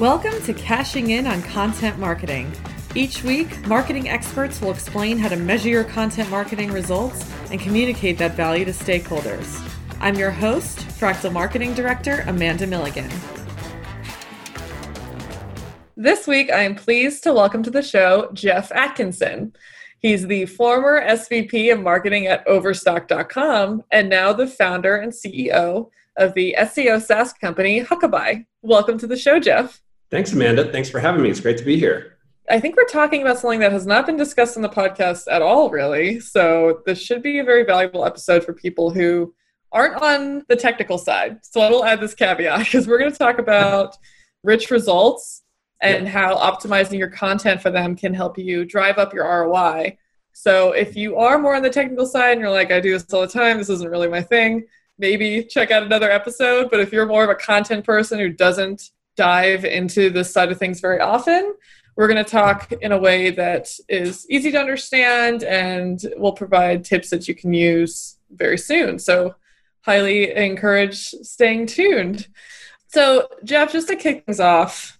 [0.00, 2.50] Welcome to Cashing In on Content Marketing.
[2.94, 8.16] Each week, marketing experts will explain how to measure your content marketing results and communicate
[8.16, 9.60] that value to stakeholders.
[10.00, 13.10] I'm your host, Fractl Marketing Director Amanda Milligan.
[15.94, 19.52] This week, I am pleased to welcome to the show Jeff Atkinson.
[19.98, 26.34] He's the former SVP of marketing at Overstock.com and now the founder and CEO of
[26.34, 28.46] the SEO SaaS company Huckabuy.
[28.62, 29.82] Welcome to the show, Jeff.
[30.10, 30.70] Thanks, Amanda.
[30.70, 31.30] Thanks for having me.
[31.30, 32.18] It's great to be here.
[32.50, 35.42] I think we're talking about something that has not been discussed in the podcast at
[35.42, 36.20] all, really.
[36.20, 39.32] So, this should be a very valuable episode for people who
[39.70, 41.38] aren't on the technical side.
[41.42, 43.96] So, I will add this caveat because we're going to talk about
[44.42, 45.42] rich results
[45.80, 46.12] and yeah.
[46.12, 49.96] how optimizing your content for them can help you drive up your ROI.
[50.32, 53.10] So, if you are more on the technical side and you're like, I do this
[53.14, 54.66] all the time, this isn't really my thing,
[55.02, 56.70] maybe check out another episode.
[56.70, 60.58] But if you're more of a content person who doesn't dive into this side of
[60.58, 61.54] things very often.
[61.96, 66.84] We're going to talk in a way that is easy to understand and we'll provide
[66.84, 68.98] tips that you can use very soon.
[68.98, 69.34] So,
[69.82, 72.28] highly encourage staying tuned.
[72.86, 74.98] So, Jeff, just to kick things off,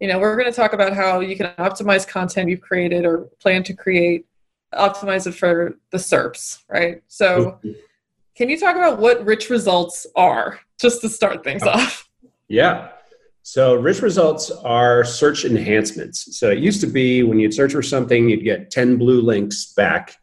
[0.00, 3.28] you know, we're going to talk about how you can optimize content you've created or
[3.40, 4.26] plan to create,
[4.74, 7.02] optimize it for the SERPs, right?
[7.08, 7.70] So, mm-hmm.
[8.34, 11.70] Can you talk about what rich results are just to start things oh.
[11.70, 12.08] off?
[12.48, 12.90] Yeah.
[13.42, 16.38] So, rich results are search enhancements.
[16.38, 19.72] So, it used to be when you'd search for something, you'd get 10 blue links
[19.74, 20.16] back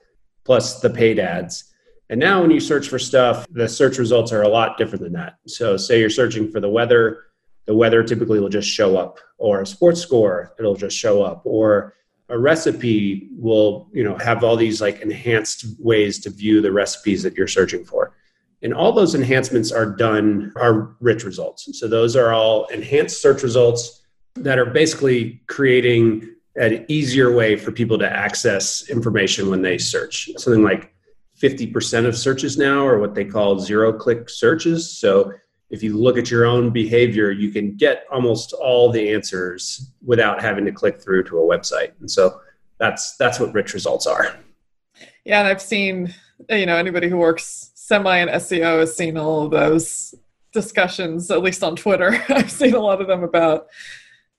[0.44, 1.66] plus the paid ads.
[2.10, 5.14] And now, when you search for stuff, the search results are a lot different than
[5.14, 5.36] that.
[5.48, 7.26] So, say you're searching for the weather,
[7.68, 11.44] the weather typically will just show up, or a sports score, it'll just show up,
[11.46, 11.94] or
[12.32, 17.22] a recipe will you know have all these like enhanced ways to view the recipes
[17.24, 18.14] that you're searching for
[18.64, 21.68] and all those enhancements are done, are rich results.
[21.80, 24.02] So those are all enhanced search results
[24.36, 30.30] that are basically creating an easier way for people to access information when they search.
[30.38, 30.94] Something like
[31.42, 34.98] 50% of searches now are what they call zero click searches.
[34.98, 35.34] So
[35.72, 40.42] if you look at your own behavior, you can get almost all the answers without
[40.42, 41.94] having to click through to a website.
[42.02, 42.42] And so
[42.78, 44.36] that's that's what rich results are.
[45.24, 46.14] Yeah, and I've seen
[46.50, 50.14] you know anybody who works semi in SEO has seen all of those
[50.52, 52.22] discussions, at least on Twitter.
[52.30, 53.68] I've seen a lot of them about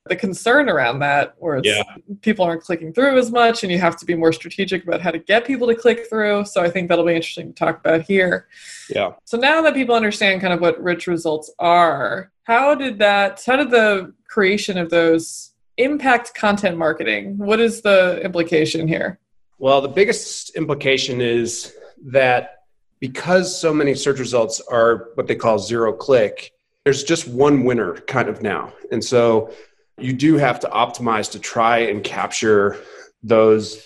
[0.09, 1.83] the concern around that, where yeah.
[2.23, 5.11] people aren't clicking through as much, and you have to be more strategic about how
[5.11, 6.45] to get people to click through.
[6.45, 8.49] So I think that'll be interesting to talk about here.
[8.91, 9.13] Yeah.
[9.25, 13.43] So now that people understand kind of what rich results are, how did that?
[13.47, 17.39] How did the creation of those impact content marketing?
[17.39, 19.21] What is the implication here?
[19.59, 21.75] Well, the biggest implication is
[22.07, 22.65] that
[22.99, 26.53] because so many search results are what they call zero click,
[26.85, 28.73] there's just one winner kind of now.
[28.91, 29.53] And so
[29.99, 32.79] you do have to optimize to try and capture
[33.23, 33.85] those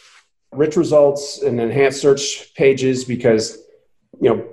[0.53, 3.59] rich results and enhanced search pages because
[4.21, 4.49] you know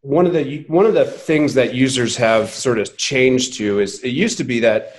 [0.00, 4.02] one of the one of the things that users have sort of changed to is
[4.02, 4.96] it used to be that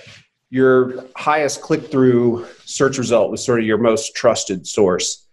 [0.50, 5.26] your highest click through search result was sort of your most trusted source.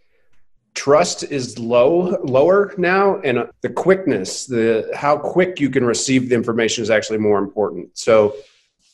[0.75, 6.35] Trust is low lower now and the quickness the how quick you can receive the
[6.35, 7.97] information is actually more important.
[7.97, 8.35] So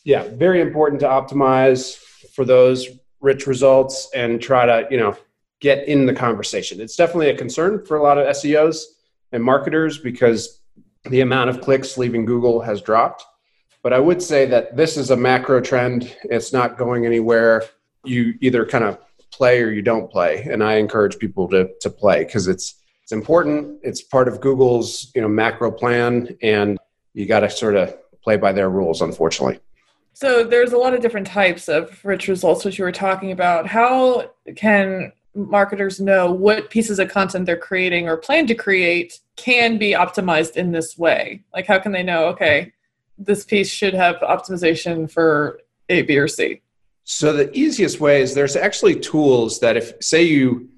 [0.03, 1.97] yeah very important to optimize
[2.33, 2.87] for those
[3.21, 5.15] rich results and try to you know
[5.63, 6.81] get in the conversation.
[6.81, 8.83] It's definitely a concern for a lot of seos
[9.31, 10.59] and marketers because
[11.05, 13.23] the amount of clicks leaving google has dropped.
[13.81, 16.15] But i would say that this is a macro trend.
[16.25, 17.63] It's not going anywhere.
[18.03, 18.99] You either kind of
[19.31, 23.11] play or you don't play and i encourage people to to play because it's it's
[23.11, 23.79] important.
[23.83, 26.77] It's part of google's you know macro plan and
[27.13, 29.59] you got to sort of play by their rules unfortunately
[30.13, 33.67] so there's a lot of different types of rich results which you were talking about.
[33.67, 39.77] How can marketers know what pieces of content they're creating or plan to create can
[39.79, 41.43] be optimized in this way?
[41.53, 42.73] Like how can they know okay
[43.17, 46.61] this piece should have optimization for a b or c?
[47.03, 50.69] So the easiest way is there's actually tools that if say you,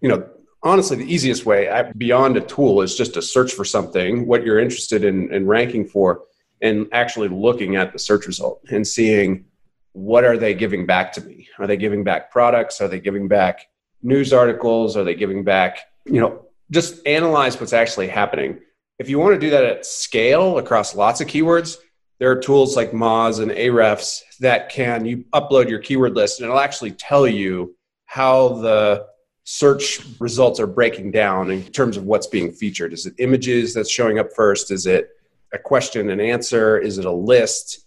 [0.00, 0.26] you know,
[0.62, 4.44] honestly the easiest way uh, beyond a tool is just to search for something what
[4.44, 6.22] you're interested in, in ranking for
[6.62, 9.44] and actually looking at the search result and seeing
[9.92, 13.28] what are they giving back to me are they giving back products are they giving
[13.28, 13.66] back
[14.02, 18.58] news articles are they giving back you know just analyze what's actually happening
[18.98, 21.78] if you want to do that at scale across lots of keywords
[22.18, 26.46] there are tools like moz and ahrefs that can you upload your keyword list and
[26.46, 27.74] it'll actually tell you
[28.06, 29.06] how the
[29.50, 32.92] search results are breaking down in terms of what's being featured.
[32.92, 34.70] Is it images that's showing up first?
[34.70, 35.08] Is it
[35.52, 36.78] a question and answer?
[36.78, 37.86] Is it a list?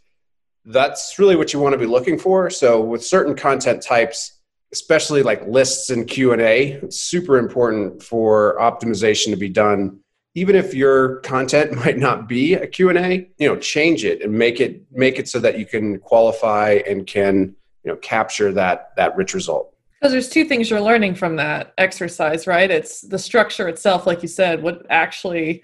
[0.66, 2.50] that's really what you want to be looking for.
[2.50, 4.40] So with certain content types,
[4.72, 10.00] especially like lists and Q&A, it's super important for optimization to be done.
[10.36, 14.60] Even if your content might not be a Q&A, you know, change it and make
[14.60, 19.16] it make it so that you can qualify and can, you know, capture that that
[19.16, 19.74] rich result.
[20.00, 22.72] Because there's two things you're learning from that exercise, right?
[22.72, 25.64] It's the structure itself, like you said, what actually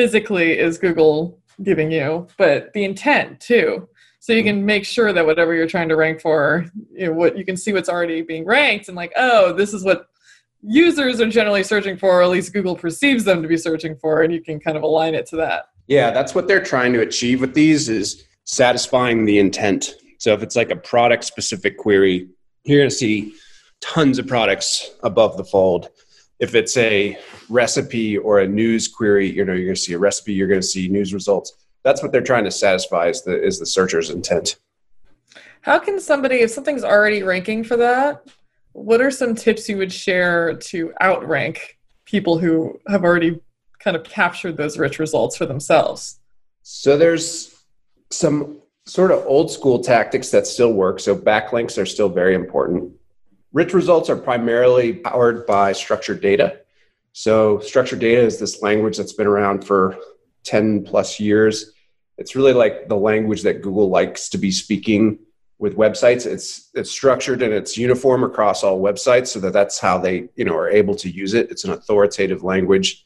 [0.00, 3.86] physically is Google giving you, but the intent too.
[4.18, 4.64] So you can mm-hmm.
[4.64, 7.74] make sure that whatever you're trying to rank for, you know, what you can see
[7.74, 10.06] what's already being ranked and like, oh, this is what
[10.62, 14.22] users are generally searching for, or at least Google perceives them to be searching for,
[14.22, 15.66] and you can kind of align it to that.
[15.86, 19.96] Yeah, that's what they're trying to achieve with these is satisfying the intent.
[20.16, 22.26] So if it's like a product specific query,
[22.64, 23.34] you're going to see
[23.82, 25.90] tons of products above the fold.
[26.40, 29.98] If it's a recipe or a news query, you know, you're going to see a
[29.98, 31.52] recipe, you're going to see news results.
[31.82, 34.56] That's what they're trying to satisfy is the is the searcher's intent.
[35.62, 38.26] How can somebody, if something's already ranking for that,
[38.72, 43.40] what are some tips you would share to outrank people who have already
[43.78, 46.20] kind of captured those rich results for themselves?
[46.62, 47.62] So there's
[48.10, 51.00] some sort of old school tactics that still work.
[51.00, 52.92] So backlinks are still very important.
[53.52, 56.60] Rich results are primarily powered by structured data.
[57.12, 59.96] So, structured data is this language that's been around for
[60.44, 61.72] 10 plus years.
[62.16, 65.18] It's really like the language that Google likes to be speaking
[65.58, 66.26] with websites.
[66.26, 70.44] It's it's structured and it's uniform across all websites so that that's how they, you
[70.44, 71.50] know, are able to use it.
[71.50, 73.04] It's an authoritative language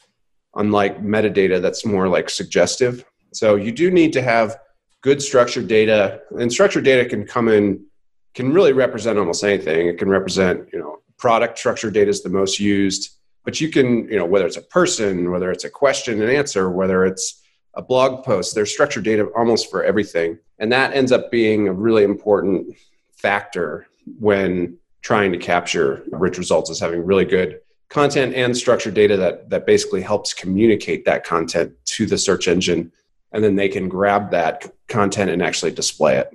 [0.56, 3.02] unlike metadata that's more like suggestive.
[3.32, 4.58] So, you do need to have
[5.00, 7.87] good structured data and structured data can come in
[8.34, 9.88] can really represent almost anything.
[9.88, 13.10] It can represent, you know, product structure data is the most used,
[13.44, 16.70] but you can, you know, whether it's a person, whether it's a question and answer,
[16.70, 17.42] whether it's
[17.75, 20.38] a blog post, there's structured data almost for everything.
[20.58, 22.76] And that ends up being a really important
[23.16, 23.86] factor
[24.19, 27.60] when trying to capture rich results is having really good
[27.90, 32.90] content and structured data that that basically helps communicate that content to the search engine
[33.32, 36.31] and then they can grab that content and actually display it.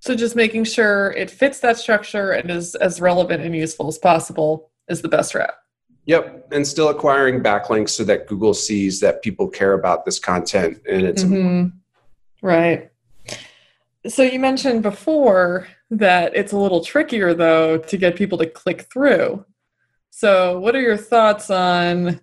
[0.00, 3.98] So just making sure it fits that structure and is as relevant and useful as
[3.98, 5.54] possible is the best route.
[6.06, 10.80] Yep, and still acquiring backlinks so that Google sees that people care about this content
[10.90, 11.76] and it's mm-hmm.
[12.46, 12.90] right.
[14.06, 18.82] So you mentioned before that it's a little trickier though to get people to click
[18.90, 19.44] through.
[20.10, 22.20] So what are your thoughts on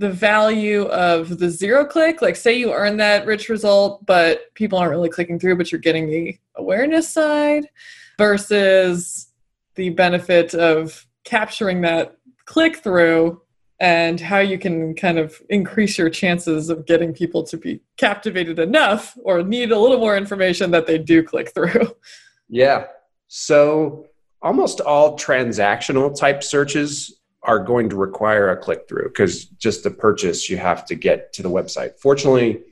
[0.00, 4.78] the value of the zero click like say you earn that rich result but people
[4.78, 7.68] aren't really clicking through but you're getting the awareness side
[8.16, 9.28] versus
[9.74, 12.16] the benefit of capturing that
[12.46, 13.42] click through
[13.78, 18.58] and how you can kind of increase your chances of getting people to be captivated
[18.58, 21.94] enough or need a little more information that they do click through.
[22.52, 22.86] Yeah.
[23.28, 24.06] So
[24.42, 29.90] almost all transactional type searches are going to require a click through because just to
[29.90, 31.98] purchase, you have to get to the website.
[31.98, 32.62] Fortunately,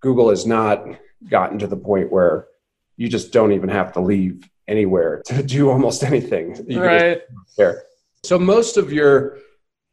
[0.00, 0.86] Google has not
[1.28, 2.46] gotten to the point where
[2.96, 6.64] you just don't even have to leave anywhere to do almost anything.
[6.68, 7.22] You right.
[7.56, 7.84] There.
[8.24, 9.38] So most of your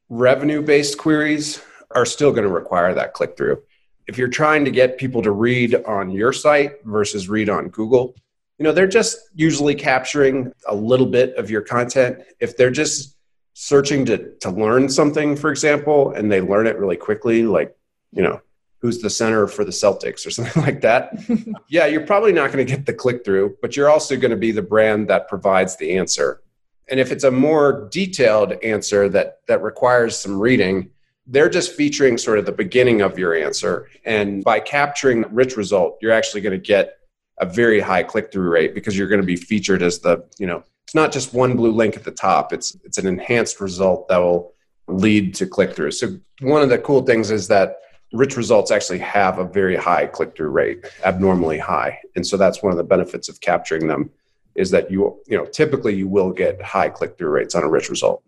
[0.09, 1.61] revenue based queries
[1.91, 3.61] are still going to require that click through.
[4.07, 8.15] If you're trying to get people to read on your site versus read on Google,
[8.57, 12.19] you know, they're just usually capturing a little bit of your content.
[12.39, 13.15] If they're just
[13.53, 17.75] searching to to learn something, for example, and they learn it really quickly, like
[18.11, 18.41] you know
[18.81, 21.13] who's the center for the Celtics or something like that.
[21.69, 24.37] yeah, you're probably not going to get the click through, but you're also going to
[24.37, 26.41] be the brand that provides the answer.
[26.89, 30.89] And if it's a more detailed answer that that requires some reading,
[31.27, 33.87] they're just featuring sort of the beginning of your answer.
[34.05, 36.97] And by capturing the rich result, you're actually going to get
[37.39, 40.47] a very high click through rate because you're going to be featured as the, you
[40.47, 42.51] know, it's not just one blue link at the top.
[42.51, 44.55] It's it's an enhanced result that will
[44.87, 45.91] lead to click through.
[45.91, 47.77] So one of the cool things is that
[48.11, 51.99] rich results actually have a very high click through rate, abnormally high.
[52.15, 54.09] And so that's one of the benefits of capturing them
[54.55, 57.69] is that you you know typically you will get high click through rates on a
[57.69, 58.23] rich result.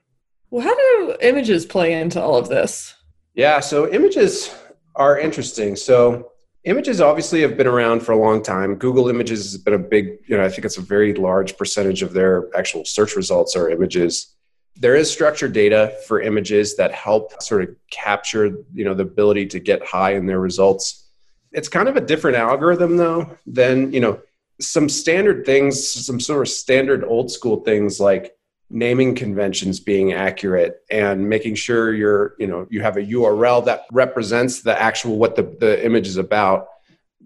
[0.51, 2.93] Well, how do images play into all of this?
[3.33, 4.55] Yeah, so images
[4.95, 5.75] are interesting.
[5.75, 6.31] So
[6.63, 8.75] Images obviously have been around for a long time.
[8.75, 12.03] Google Images has been a big, you know, I think it's a very large percentage
[12.03, 14.35] of their actual search results are images.
[14.75, 19.47] There is structured data for images that help sort of capture, you know, the ability
[19.47, 21.09] to get high in their results.
[21.51, 24.21] It's kind of a different algorithm though than, you know,
[24.59, 28.35] some standard things, some sort of standard old school things like
[28.71, 33.85] naming conventions being accurate and making sure you're you know you have a url that
[33.91, 36.67] represents the actual what the, the image is about.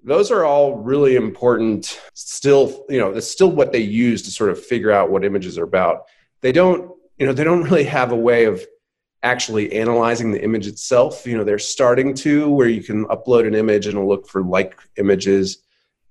[0.03, 4.49] Those are all really important still you know it's still what they use to sort
[4.49, 6.05] of figure out what images are about.
[6.41, 8.65] They don't you know they don't really have a way of
[9.21, 11.27] actually analyzing the image itself.
[11.27, 14.77] You know they're starting to where you can upload an image and look for like
[14.97, 15.59] images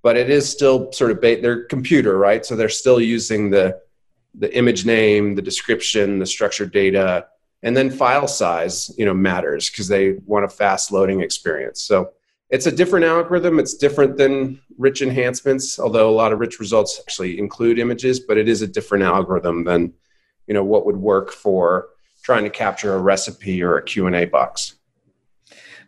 [0.02, 2.44] but it is still sort of ba- their computer right?
[2.44, 3.80] So they're still using the
[4.38, 7.26] the image name the description the structured data
[7.62, 12.10] and then file size you know matters because they want a fast loading experience so
[12.50, 13.58] it's a different algorithm.
[13.58, 18.38] It's different than rich enhancements, although a lot of rich results actually include images, but
[18.38, 19.92] it is a different algorithm than,
[20.46, 21.88] you know, what would work for
[22.22, 24.74] trying to capture a recipe or a Q&A box.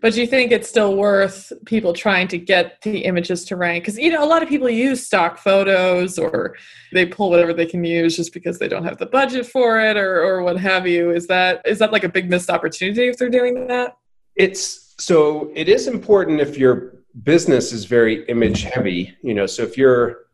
[0.01, 3.85] But do you think it's still worth people trying to get the images to rank?
[3.85, 6.57] Because you know a lot of people use stock photos or
[6.93, 9.97] they pull whatever they can use just because they don't have the budget for it
[9.97, 11.11] or or what have you.
[11.11, 13.97] Is that is that like a big missed opportunity if they're doing that?
[14.35, 19.63] It's so it is important if your business is very image heavy, you know, so
[19.63, 20.27] if you're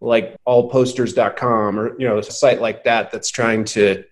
[0.00, 4.04] like allposters.com or, you know, a site like that that's trying to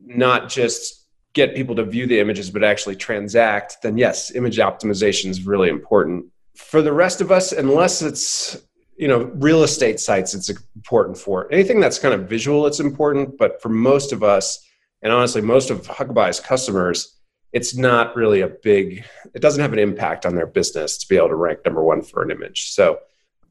[0.00, 1.01] not just
[1.34, 5.68] get people to view the images but actually transact, then yes, image optimization is really
[5.68, 6.26] important.
[6.54, 8.62] For the rest of us, unless it's
[8.96, 13.38] you know real estate sites it's important for anything that's kind of visual it's important
[13.38, 14.64] but for most of us
[15.00, 17.18] and honestly most of Huckabuy's customers
[17.52, 21.16] it's not really a big it doesn't have an impact on their business to be
[21.16, 22.70] able to rank number one for an image.
[22.70, 22.98] So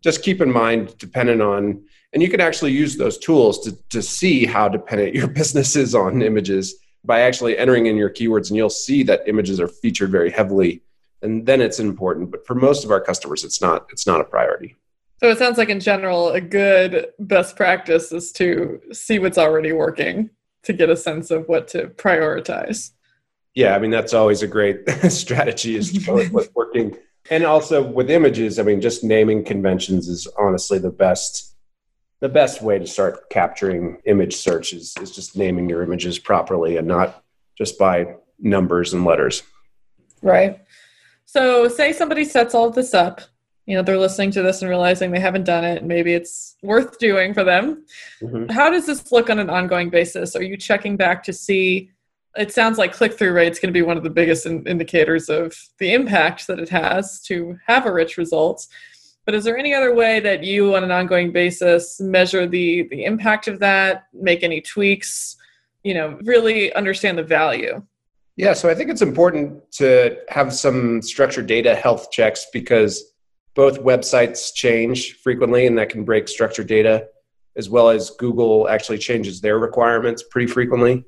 [0.01, 1.83] just keep in mind dependent on
[2.13, 5.95] and you can actually use those tools to, to see how dependent your business is
[5.95, 6.21] on mm-hmm.
[6.23, 10.29] images by actually entering in your keywords and you'll see that images are featured very
[10.29, 10.81] heavily
[11.24, 12.31] and then it's important.
[12.31, 14.75] But for most of our customers it's not it's not a priority.
[15.20, 19.72] So it sounds like in general a good best practice is to see what's already
[19.72, 20.29] working
[20.63, 22.91] to get a sense of what to prioritize.
[23.53, 26.98] Yeah, I mean that's always a great strategy is to go with what's working.
[27.29, 31.50] And also with images, I mean, just naming conventions is honestly the best
[32.21, 36.77] the best way to start capturing image search is, is just naming your images properly
[36.77, 37.23] and not
[37.57, 39.43] just by numbers and letters.
[40.21, 40.61] Right.
[41.25, 43.21] So say somebody sets all of this up,
[43.65, 46.57] you know, they're listening to this and realizing they haven't done it, and maybe it's
[46.61, 47.85] worth doing for them.
[48.21, 48.51] Mm-hmm.
[48.51, 50.35] How does this look on an ongoing basis?
[50.35, 51.89] Are you checking back to see
[52.37, 54.65] it sounds like click through rate is going to be one of the biggest in-
[54.65, 58.69] indicators of the impact that it has to have a rich results.
[59.25, 63.05] But is there any other way that you, on an ongoing basis, measure the the
[63.05, 65.37] impact of that, make any tweaks,
[65.83, 67.83] you know, really understand the value?
[68.35, 73.13] Yeah, so I think it's important to have some structured data health checks because
[73.53, 77.07] both websites change frequently, and that can break structured data,
[77.55, 81.03] as well as Google actually changes their requirements pretty frequently.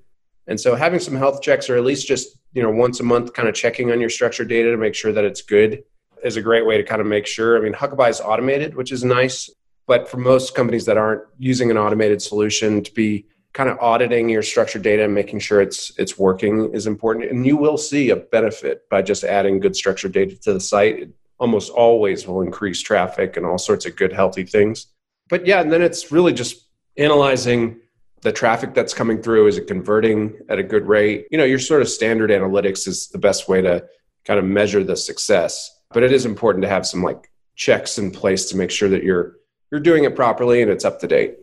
[0.48, 3.34] And so having some health checks or at least just, you know, once a month
[3.34, 5.84] kind of checking on your structured data to make sure that it's good
[6.24, 7.58] is a great way to kind of make sure.
[7.58, 9.50] I mean, Huckabuy is automated, which is nice,
[9.88, 14.30] but for most companies that aren't using an automated solution to be kind of auditing
[14.30, 17.30] your structured data and making sure it's it's working is important.
[17.30, 21.00] And you will see a benefit by just adding good structured data to the site.
[21.00, 24.88] It almost always will increase traffic and all sorts of good healthy things.
[25.30, 27.80] But yeah and then it's really just analyzing
[28.22, 29.48] the traffic that's coming through.
[29.48, 31.28] Is it converting at a good rate?
[31.30, 33.86] You know your sort of standard analytics is the best way to
[34.26, 38.12] kind of measure the success but it is important to have some like checks in
[38.12, 39.38] place to make sure that you're
[39.72, 41.38] you're doing it properly and it's up to date.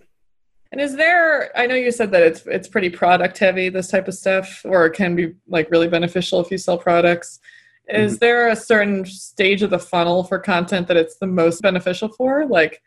[0.72, 4.08] And is there i know you said that it's it's pretty product heavy this type
[4.08, 7.40] of stuff or it can be like really beneficial if you sell products.
[7.88, 8.18] Is mm-hmm.
[8.20, 12.46] there a certain stage of the funnel for content that it's the most beneficial for?
[12.46, 12.80] Like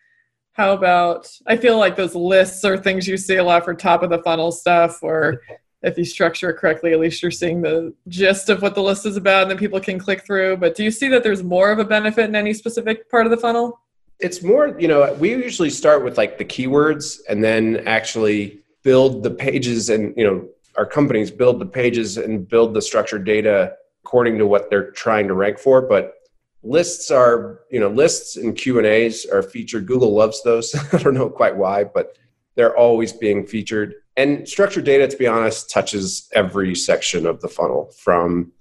[0.54, 4.04] how about I feel like those lists are things you see a lot for top
[4.04, 5.42] of the funnel stuff or
[5.84, 9.06] if you structure it correctly, at least you're seeing the gist of what the list
[9.06, 10.58] is about and then people can click through.
[10.58, 13.32] But do you see that there's more of a benefit in any specific part of
[13.32, 13.80] the funnel?
[14.20, 19.24] It's more, you know, we usually start with like the keywords and then actually build
[19.24, 20.48] the pages and, you know,
[20.78, 23.76] our companies build the pages and build the structured data
[24.06, 25.82] according to what they're trying to rank for.
[25.82, 26.16] But
[26.64, 30.98] lists are you know lists and q and a's are featured google loves those i
[30.98, 32.18] don't know quite why but
[32.56, 37.48] they're always being featured and structured data to be honest touches every section of the
[37.48, 38.52] funnel from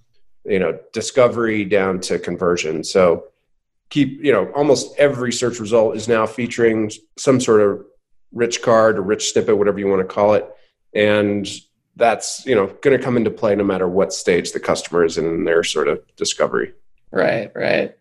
[0.45, 2.85] you know discovery down to conversion.
[2.85, 3.25] So
[3.91, 7.85] keep you know almost every search result is now featuring some sort of
[8.33, 10.49] rich card or rich snippet whatever you want to call it.
[10.95, 11.49] And
[11.97, 15.19] that's you know going to come into play no matter what stage the customer is
[15.19, 16.73] in their sort of discovery.
[17.11, 17.95] Right, right.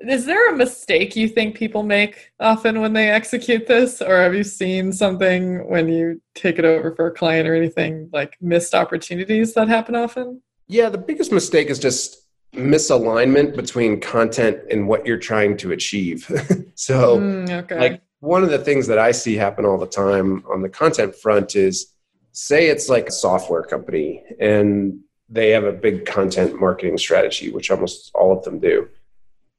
[0.00, 4.00] Is there a mistake you think people make often when they execute this?
[4.00, 8.08] Or have you seen something when you take it over for a client or anything
[8.12, 10.40] like missed opportunities that happen often?
[10.68, 16.26] Yeah, the biggest mistake is just misalignment between content and what you're trying to achieve.
[16.74, 17.78] so, mm, okay.
[17.78, 21.14] like one of the things that I see happen all the time on the content
[21.14, 21.92] front is
[22.32, 27.70] say it's like a software company and they have a big content marketing strategy, which
[27.70, 28.88] almost all of them do.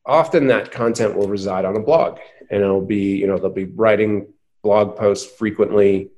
[0.06, 3.66] Often that content will reside on a blog and it'll be, you know, they'll be
[3.66, 6.10] writing blog posts frequently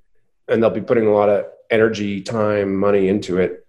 [0.47, 3.65] and they'll be putting a lot of energy, time, money into it.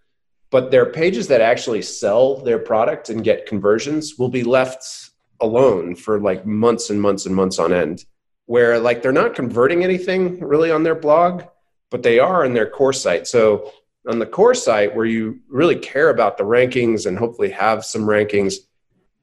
[0.51, 5.95] But their pages that actually sell their product and get conversions will be left alone
[5.97, 8.05] for like months and months and months on end,
[8.47, 11.45] where like they're not converting anything really on their blog,
[11.91, 13.27] but they are in their core site.
[13.27, 13.73] So
[14.07, 18.03] on the core site where you really care about the rankings and hopefully have some
[18.03, 18.55] rankings,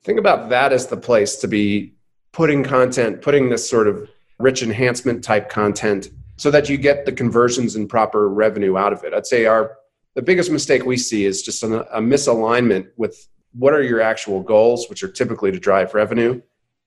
[0.03, 1.94] think about that as the place to be
[2.32, 7.12] putting content, putting this sort of rich enhancement type content so that you get the
[7.12, 9.13] conversions and proper revenue out of it.
[9.13, 9.75] I'd say our
[10.15, 14.41] the biggest mistake we see is just a, a misalignment with what are your actual
[14.41, 16.41] goals, which are typically to drive revenue,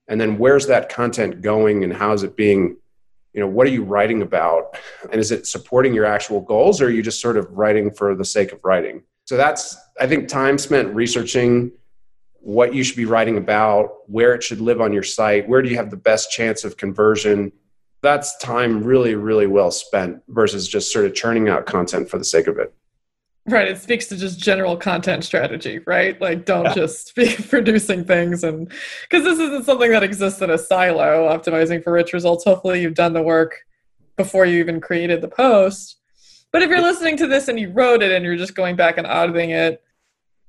[0.07, 2.77] and then where's that content going and how is it being
[3.33, 4.77] you know what are you writing about
[5.11, 8.15] and is it supporting your actual goals or are you just sort of writing for
[8.15, 11.71] the sake of writing so that's i think time spent researching
[12.43, 15.69] what you should be writing about where it should live on your site where do
[15.69, 17.51] you have the best chance of conversion
[18.01, 22.25] that's time really really well spent versus just sort of churning out content for the
[22.25, 22.73] sake of it
[23.45, 23.67] Right.
[23.67, 26.19] It speaks to just general content strategy, right?
[26.21, 26.73] Like, don't yeah.
[26.73, 28.41] just be producing things.
[28.41, 28.69] And
[29.01, 32.45] because this isn't something that exists in a silo, optimizing for rich results.
[32.45, 33.65] Hopefully, you've done the work
[34.15, 35.97] before you even created the post.
[36.53, 38.97] But if you're listening to this and you wrote it and you're just going back
[38.97, 39.83] and auditing it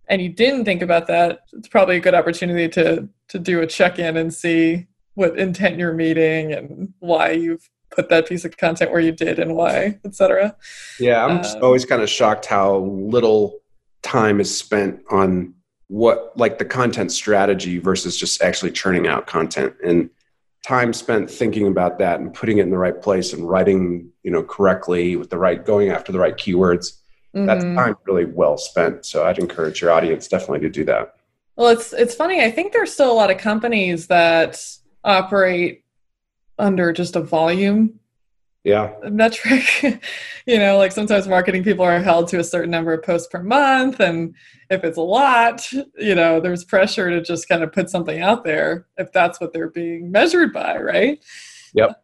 [0.08, 3.66] and you didn't think about that, it's probably a good opportunity to to do a
[3.66, 8.56] check in and see what intent you're meeting and why you've put that piece of
[8.56, 10.56] content where you did and why, etc.
[10.98, 13.60] Yeah, I'm um, always kind of shocked how little
[14.02, 15.54] time is spent on
[15.88, 20.10] what like the content strategy versus just actually churning out content and
[20.66, 24.30] time spent thinking about that and putting it in the right place and writing you
[24.30, 27.00] know correctly with the right going after the right keywords
[27.34, 27.46] mm-hmm.
[27.46, 31.14] that's time really well spent so i'd encourage your audience definitely to do that.
[31.56, 34.60] Well it's it's funny i think there's still a lot of companies that
[35.04, 35.84] operate
[36.58, 38.00] under just a volume
[38.64, 38.94] yeah.
[39.10, 40.00] metric.
[40.46, 43.42] You know like sometimes marketing people are held to a certain number of posts per
[43.42, 44.34] month and
[44.68, 48.44] if it's a lot you know there's pressure to just kind of put something out
[48.44, 51.24] there if that's what they're being measured by right?
[51.72, 52.03] Yep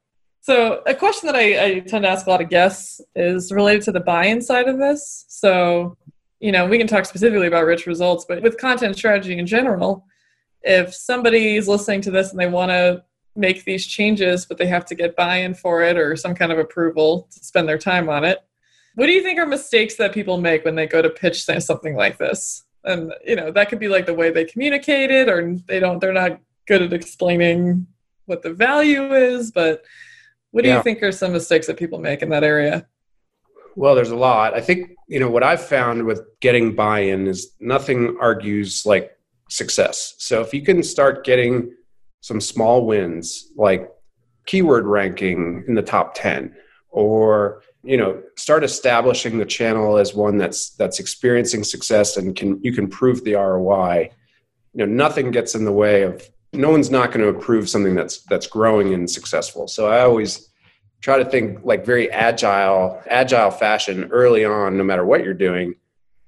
[0.50, 3.82] so a question that I, I tend to ask a lot of guests is related
[3.82, 5.96] to the buy-in side of this so
[6.40, 10.04] you know we can talk specifically about rich results but with content strategy in general
[10.62, 13.02] if somebody's listening to this and they want to
[13.36, 16.52] make these changes, but they have to get buy in for it or some kind
[16.52, 18.38] of approval to spend their time on it.
[18.94, 21.94] What do you think are mistakes that people make when they go to pitch something
[21.94, 22.64] like this?
[22.84, 26.00] And you know, that could be like the way they communicate it, or they don't
[26.00, 27.86] they're not good at explaining
[28.26, 29.82] what the value is, but
[30.50, 30.78] what do yeah.
[30.78, 32.86] you think are some mistakes that people make in that area?
[33.76, 34.54] Well, there's a lot.
[34.54, 39.16] I think, you know, what I've found with getting buy in is nothing argues like
[39.48, 40.14] success.
[40.18, 41.72] So if you can start getting
[42.20, 43.90] some small wins like
[44.46, 46.54] keyword ranking in the top 10
[46.90, 52.58] or you know start establishing the channel as one that's that's experiencing success and can
[52.62, 54.10] you can prove the ROI
[54.74, 57.94] you know nothing gets in the way of no one's not going to approve something
[57.94, 59.68] that's that's growing and successful.
[59.68, 60.48] So i always
[61.00, 65.74] try to think like very agile agile fashion early on no matter what you're doing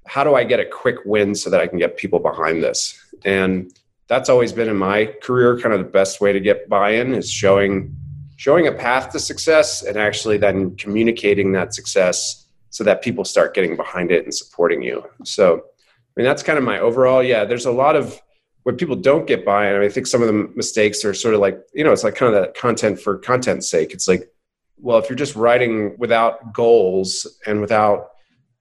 [0.07, 2.99] how do i get a quick win so that i can get people behind this?
[3.25, 3.73] And
[4.09, 7.31] that's always been in my career kind of the best way to get buy-in is
[7.31, 7.97] showing
[8.37, 13.55] showing a path to success and actually then communicating that success so that people start
[13.55, 15.05] getting behind it and supporting you.
[15.25, 18.21] So i mean that's kind of my overall yeah there's a lot of
[18.65, 21.41] when people don't get buy-in I, I think some of the mistakes are sort of
[21.41, 24.31] like you know it's like kind of that content for content's sake it's like
[24.79, 28.11] well if you're just writing without goals and without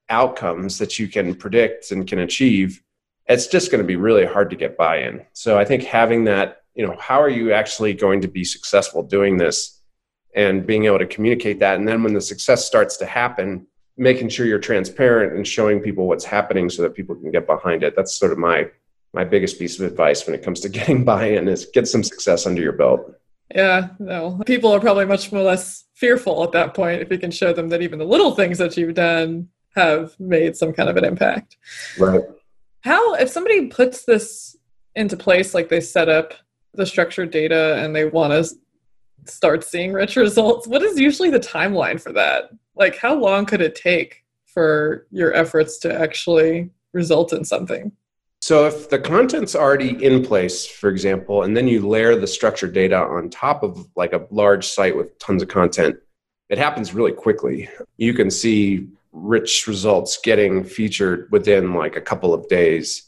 [0.09, 2.81] outcomes that you can predict and can achieve
[3.31, 5.25] it's just going to be really hard to get buy-in.
[5.33, 9.03] So I think having that, you know, how are you actually going to be successful
[9.03, 9.81] doing this
[10.35, 14.29] and being able to communicate that and then when the success starts to happen, making
[14.29, 17.95] sure you're transparent and showing people what's happening so that people can get behind it.
[17.95, 18.67] That's sort of my
[19.13, 22.45] my biggest piece of advice when it comes to getting buy-in is get some success
[22.45, 23.13] under your belt.
[23.53, 24.41] Yeah, no.
[24.45, 27.69] People are probably much more less fearful at that point if you can show them
[27.69, 31.57] that even the little things that you've done have made some kind of an impact.
[31.99, 32.21] Right.
[32.81, 34.55] How, if somebody puts this
[34.95, 36.33] into place, like they set up
[36.73, 38.55] the structured data and they want to
[39.25, 42.49] start seeing rich results, what is usually the timeline for that?
[42.75, 47.91] Like, how long could it take for your efforts to actually result in something?
[48.41, 52.73] So if the content's already in place, for example, and then you layer the structured
[52.73, 55.95] data on top of like a large site with tons of content,
[56.49, 57.69] it happens really quickly.
[57.97, 63.03] You can see rich results getting featured within like a couple of days.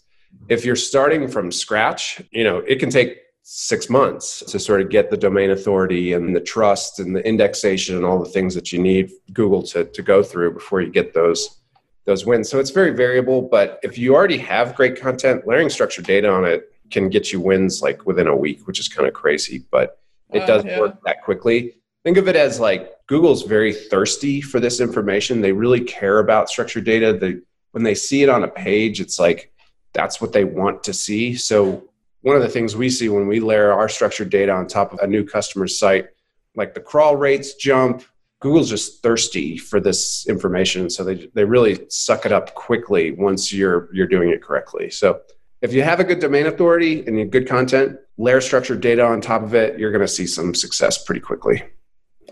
[0.49, 4.89] If you're starting from scratch, you know, it can take six months to sort of
[4.89, 8.71] get the domain authority and the trust and the indexation and all the things that
[8.71, 11.59] you need Google to, to go through before you get those
[12.05, 12.49] those wins.
[12.49, 16.45] So it's very variable, but if you already have great content, layering structured data on
[16.45, 19.99] it can get you wins like within a week, which is kind of crazy, but
[20.31, 20.79] it uh, does yeah.
[20.79, 21.75] work that quickly.
[22.03, 25.41] Think of it as like Google's very thirsty for this information.
[25.41, 27.13] They really care about structured data.
[27.13, 27.37] They
[27.71, 29.51] when they see it on a page, it's like
[29.93, 31.35] that's what they want to see.
[31.35, 31.89] So
[32.21, 34.99] one of the things we see when we layer our structured data on top of
[34.99, 36.07] a new customer's site,
[36.55, 38.03] like the crawl rates jump,
[38.43, 43.53] Google's just thirsty for this information, so they they really suck it up quickly once
[43.53, 44.89] you're you're doing it correctly.
[44.89, 45.21] So
[45.61, 49.43] if you have a good domain authority and good content, layer structured data on top
[49.43, 51.63] of it, you're going to see some success pretty quickly.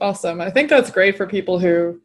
[0.02, 0.41] Awesome.
[0.41, 2.02] I think that's great for people who,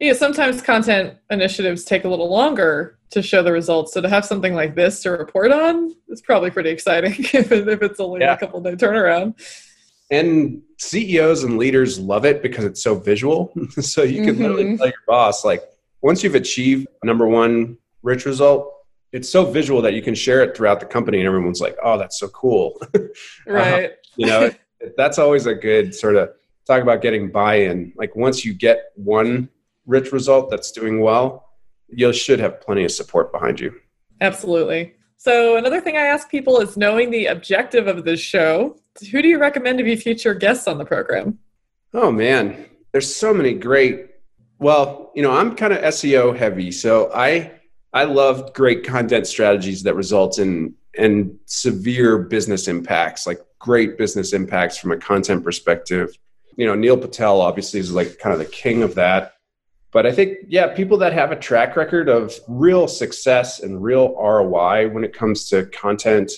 [0.00, 3.94] you know, sometimes content initiatives take a little longer to show the results.
[3.94, 7.82] So to have something like this to report on is probably pretty exciting if, if
[7.82, 8.34] it's only yeah.
[8.34, 9.34] a couple day turnaround
[10.10, 13.52] and CEOs and leaders love it because it's so visual.
[13.80, 14.42] so you can mm-hmm.
[14.42, 15.62] literally tell your boss, like,
[16.02, 18.72] once you've achieved number one rich result,
[19.12, 21.96] it's so visual that you can share it throughout the company, and everyone's like, "Oh,
[21.96, 22.80] that's so cool!"
[23.46, 23.84] right?
[23.84, 24.50] Uh, you know,
[24.96, 26.30] that's always a good sort of
[26.66, 27.92] talk about getting buy-in.
[27.96, 29.48] Like once you get one
[29.86, 31.54] rich result that's doing well,
[31.88, 33.74] you should have plenty of support behind you.
[34.20, 34.95] Absolutely.
[35.18, 38.76] So another thing I ask people is knowing the objective of this show
[39.10, 41.38] who do you recommend to be future guests on the program?
[41.92, 44.10] Oh man, there's so many great.
[44.58, 47.52] Well, you know, I'm kind of SEO heavy, so I
[47.92, 54.32] I love great content strategies that result in and severe business impacts, like great business
[54.32, 56.16] impacts from a content perspective.
[56.56, 59.34] You know, Neil Patel obviously is like kind of the king of that.
[59.92, 64.14] But I think, yeah, people that have a track record of real success and real
[64.14, 66.32] ROI when it comes to content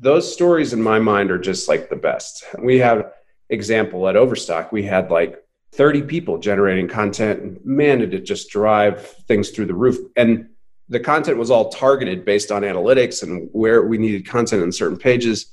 [0.00, 2.44] those stories in my mind are just like the best.
[2.62, 3.12] We have
[3.50, 8.50] example at Overstock, we had like 30 people generating content and man, did it just
[8.50, 9.98] drive things through the roof.
[10.16, 10.48] And
[10.88, 14.98] the content was all targeted based on analytics and where we needed content in certain
[14.98, 15.52] pages.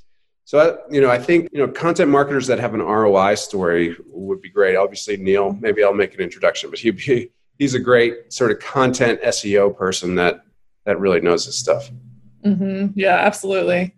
[0.51, 4.41] So, you know, I think, you know, content marketers that have an ROI story would
[4.41, 4.75] be great.
[4.75, 8.59] Obviously, Neil, maybe I'll make an introduction, but he'd be, he's a great sort of
[8.59, 10.41] content SEO person that,
[10.85, 11.89] that really knows his stuff.
[12.45, 12.99] Mm-hmm.
[12.99, 13.95] Yeah, absolutely.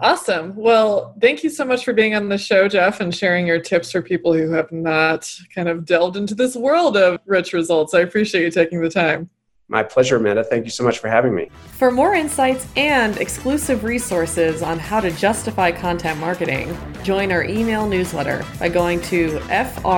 [0.00, 0.56] Awesome.
[0.56, 3.92] Well, thank you so much for being on the show, Jeff, and sharing your tips
[3.92, 7.94] for people who have not kind of delved into this world of rich results.
[7.94, 9.30] I appreciate you taking the time.
[9.72, 10.44] My pleasure, Amanda.
[10.44, 11.48] Thank you so much for having me.
[11.78, 17.88] For more insights and exclusive resources on how to justify content marketing, join our email
[17.88, 19.88] newsletter by going to frac.tl,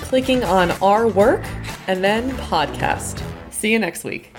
[0.00, 1.44] clicking on our work,
[1.86, 3.22] and then podcast.
[3.52, 4.32] See you next week.